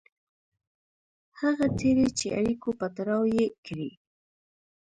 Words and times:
هغه 1.39 1.65
تېري 1.79 2.07
چې 2.19 2.27
اړیکو 2.39 2.69
په 2.79 2.87
تړاو 2.97 3.23
یې 3.35 3.45
کړي. 3.65 3.89